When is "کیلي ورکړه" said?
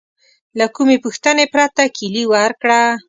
1.97-2.81